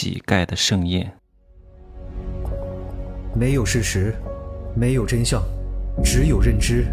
[0.00, 1.12] 乞丐的盛宴。
[3.34, 4.14] 没有事实，
[4.76, 5.42] 没有真相，
[6.04, 6.86] 只有认知，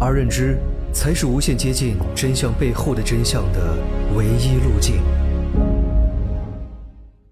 [0.00, 0.56] 而认知
[0.90, 3.76] 才是无限接近真相背后的真相的
[4.16, 5.02] 唯一路径。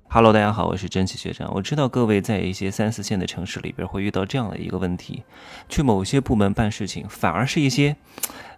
[0.06, 1.50] Hello，大家好，我是真奇学长。
[1.54, 5.22] 我知道各位在一些三四线的城市里边会遇到这样的一个问题：
[5.70, 7.96] 去某些部门办事情，反而是一些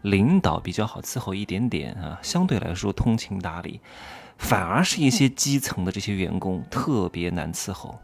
[0.02, 3.80] 领导比较好伺候一点点啊，相对来说通情达理；
[4.38, 8.00] 反而是一些基层的这些员工特别难伺候。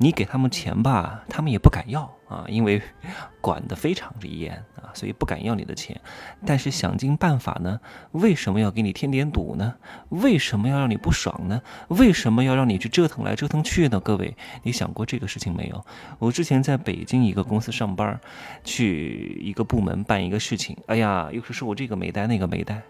[0.00, 2.80] 你给他们钱吧，他们也不敢要啊，因为
[3.42, 6.00] 管得非常之严啊，所以不敢要你的钱。
[6.46, 7.80] 但是想尽办法呢，
[8.12, 9.74] 为什么要给你添点堵呢？
[10.10, 11.60] 为什么要让你不爽呢？
[11.88, 13.98] 为什么要让你去折腾来折腾去呢？
[13.98, 15.84] 各位，你想过这个事情没有？
[16.20, 18.20] 我之前在北京一个公司上班，
[18.62, 22.80] 去一个部门办一个事情，哎呀，又是说我这个没带那个没带，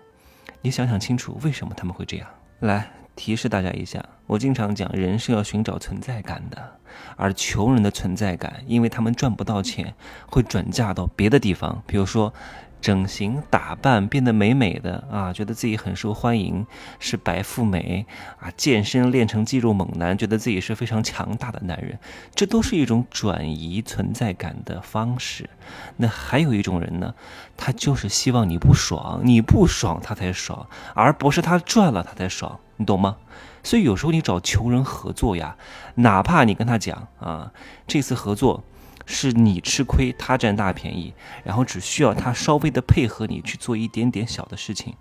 [0.61, 2.29] 你想想清楚，为什么他们会这样？
[2.61, 2.91] 来。
[3.17, 6.77] 提示大家一下，我经常讲，人是要寻找存在感的，
[7.17, 9.93] 而穷人的存在感，因为他们赚不到钱，
[10.31, 12.33] 会转嫁到别的地方，比如说。
[12.81, 16.67] 整形打扮变得美美的啊，觉得自己很受欢迎，
[16.99, 18.07] 是白富美
[18.41, 18.51] 啊。
[18.57, 21.99] 健身练成肌肉猛男，觉得自己是非常强大的男人，
[22.35, 25.51] 这都是一种转移存在感的方式。
[25.97, 27.15] 那还有一种人呢，
[27.57, 33.17] 他就是希望你不爽，你不爽他才爽，而不是他赚了他才爽，你懂吗？
[33.65, 35.57] 所以有时候你找穷人合作呀，
[35.97, 37.53] 哪怕你跟他讲啊，
[37.87, 38.63] 这次合作。
[39.11, 44.95] 是你吃亏，他占大便宜，然后只需要他稍微的配合你去做一点点小的事情，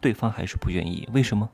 [0.00, 1.08] 对方还是不愿意。
[1.12, 1.50] 为什么？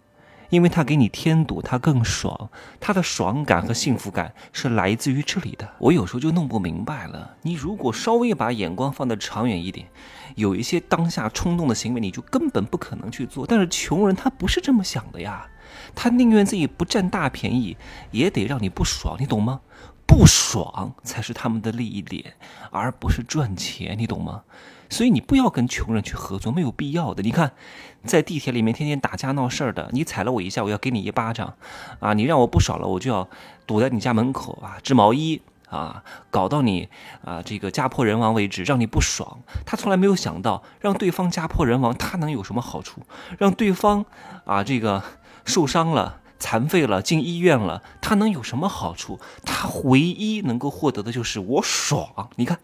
[0.51, 5.67] 因为他给你添堵，他更爽，他的爽感和幸福感是来自于这里的。
[5.79, 9.89] 我有时候就弄不明白了，你如果稍微把眼光放得长远一点，
[10.37, 13.47] 有一些当下冲动的行为，你就根本不可能去做。
[13.47, 15.49] 但是穷人他不是这么想的呀，
[15.95, 17.77] 他宁愿自己不占大便宜，
[18.11, 19.63] 也得让你不爽，你懂吗？
[20.17, 22.35] 不爽才是他们的利益点，
[22.71, 24.43] 而不是赚钱，你懂吗？
[24.89, 27.21] 所以你不要跟穷人去合作，没有必要的。
[27.21, 27.51] 你看，
[28.05, 31.55] 在地铁里面天天打架闹事儿的，你踩了我一下，我要给你一巴掌，
[31.99, 33.29] 啊，你让我不爽了，我就要
[33.67, 36.89] 堵在你家门口啊，织毛衣啊，搞到你
[37.25, 39.41] 啊这个家破人亡为止，让你不爽。
[39.67, 43.01] 他从来没有想到让对方家破人亡，他能有什么好处？
[43.37, 44.07] 让对方
[44.45, 45.03] 啊这个
[45.45, 46.21] 受伤了。
[46.45, 49.19] 残废了，进医院了，他能有什么好处？
[49.47, 52.29] 他唯一能够获得的就是我爽。
[52.37, 52.59] 你看，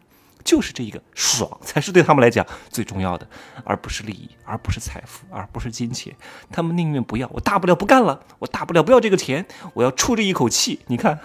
[0.51, 3.25] 就是这一个爽， 才是对他们来讲最重要的，
[3.63, 6.13] 而不是利益，而不是财富，而不是金钱。
[6.51, 10.81] 他们宁愿不要，我大不了不干了，我大不了不要这个钱，我要出这一口气。
[10.89, 11.21] 你看。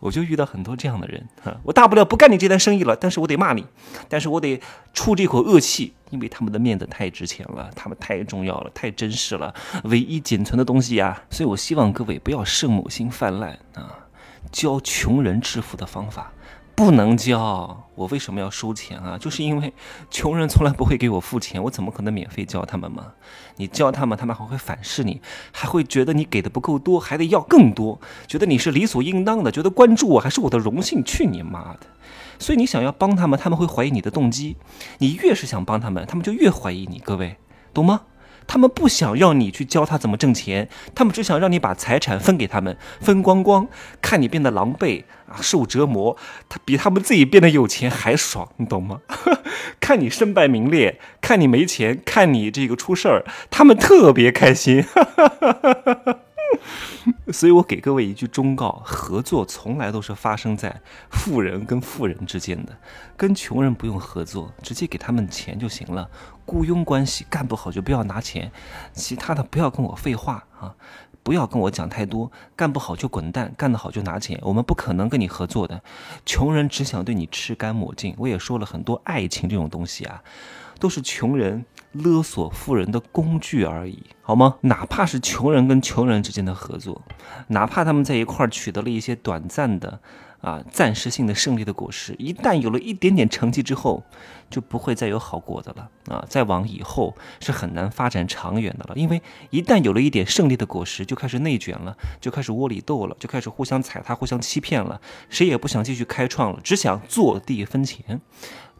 [0.00, 3.64] 我就遇到很多这样的人哈， 我大不了不干你这单生意了，但是我得骂你，
[4.06, 4.60] 但是我得
[4.92, 9.54] 出这口恶气，因为他们的面子太值钱了，他们太重要了，太真实了，
[9.84, 11.22] 唯一仅存的东西呀。
[11.30, 14.04] 所以我希望各位不要圣母心泛滥啊，
[14.52, 16.30] 教穷人致富的方法。
[16.76, 19.16] 不能教，我为什么要收钱啊？
[19.16, 19.72] 就是因为
[20.10, 23.12] 穷人从来不会给我付钱，我怎么可能免费教他们嘛？
[23.56, 25.20] 你教他们，他们还会反噬你，
[25.52, 31.04] 还会觉得你给的不够多，还得要更多，觉得你是理所应当的，觉得关注我还是我的荣幸。
[31.04, 31.80] 去你妈的！
[32.38, 34.56] 所以你想要帮他们，他们会怀疑你的动机。
[34.98, 36.98] 你越是想帮他们，他们就越怀疑你。
[36.98, 37.36] 各位，
[37.72, 38.00] 懂吗？
[38.46, 43.68] 他们不想要你去教他怎么挣钱，他们只想让你把财产分给他们，分光光，
[44.00, 46.16] 看你变得狼狈啊，受折磨，
[46.48, 49.00] 他比他们自己变得有钱还爽，你懂吗？
[49.80, 54.84] 看你身败名裂，看你没钱，看你这个出事儿，他们特别开心。
[57.32, 62.76] 所以我给各位一句忠告：合作从来都是发生在富人跟富人之间的，
[63.16, 66.08] 跟穷人不用合作，直接给他们钱就行了。
[66.46, 68.52] 雇佣关系干不好就不要拿钱，
[68.92, 70.74] 其他的不要跟我废话啊，
[71.24, 72.30] 不要跟我讲太多。
[72.54, 74.38] 干不好就滚蛋，干得好就拿钱。
[74.42, 75.82] 我们不可能跟你合作的，
[76.24, 78.14] 穷人只想对你吃干抹净。
[78.18, 80.22] 我也说了很多，爱情这种东西啊。
[80.80, 84.56] 都是穷人勒索富人的工具而已，好吗？
[84.62, 87.00] 哪怕是穷人跟穷人之间的合作，
[87.46, 90.00] 哪怕他们在一块儿取得了一些短暂的、
[90.44, 94.02] 啊暂时性的胜利的果实，一旦有了一点点成绩之后，
[94.50, 96.24] 就不会再有好果子了啊！
[96.28, 105.00] 再往以后是很难发展长远的了，因为一旦有了一点胜利的果实，就开始内卷了，就开始窝里斗了，就开始互相踩踏、互相欺骗了，
[105.30, 108.20] 谁也不想继续开创了，只想坐地分钱。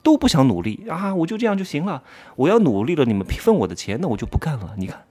[0.02, 1.14] 都不想努力啊！
[1.14, 2.02] 我就这样就行了。
[2.37, 4.75] 我要努力了，你们分我的钱，那我就不干了。
[4.76, 5.02] 你看，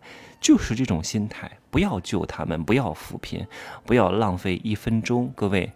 [0.43, 1.49] 就是这种心态。
[1.71, 3.47] 不要救他们，不要扶贫，
[3.83, 5.31] 不要浪费一分钟。
[5.35, 5.71] 各位，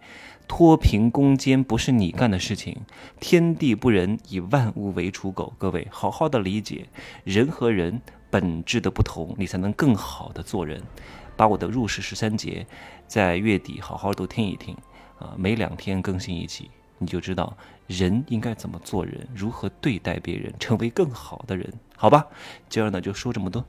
[0.46, 2.76] 脱贫攻坚不是你干的事情。
[3.18, 5.52] 天地不仁，以万物为刍狗。
[5.58, 6.86] 各位，好好的理解
[7.24, 8.00] 人和人
[8.30, 10.80] 本质的不同，你才能更好的做人。
[11.36, 12.66] 把我的入世十三节
[13.06, 14.76] 在月底好好都听一听
[15.18, 17.56] 啊，每两天更新一期，你就知道
[17.86, 22.26] 人应该怎么做人，如何对待别人，成为更好的人，好吧？
[22.68, 23.64] 今儿呢就说这么多，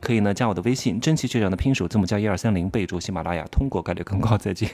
[0.00, 4.36] 可以呢加我的微信，真奇学长的拼手字母加一二三零，备注喜马拉雅，通过概率更高。
[4.36, 4.68] 再见。